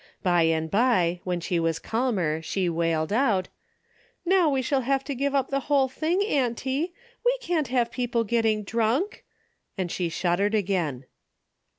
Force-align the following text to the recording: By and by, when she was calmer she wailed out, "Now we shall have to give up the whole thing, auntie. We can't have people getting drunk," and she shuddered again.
By 0.23 0.41
and 0.49 0.71
by, 0.71 1.21
when 1.25 1.41
she 1.41 1.59
was 1.59 1.77
calmer 1.77 2.41
she 2.41 2.67
wailed 2.67 3.13
out, 3.13 3.49
"Now 4.25 4.49
we 4.49 4.63
shall 4.63 4.81
have 4.81 5.03
to 5.03 5.13
give 5.13 5.35
up 5.35 5.49
the 5.51 5.59
whole 5.69 5.87
thing, 5.87 6.25
auntie. 6.25 6.95
We 7.23 7.37
can't 7.39 7.67
have 7.67 7.91
people 7.91 8.23
getting 8.23 8.63
drunk," 8.63 9.23
and 9.77 9.91
she 9.91 10.09
shuddered 10.09 10.55
again. 10.55 11.05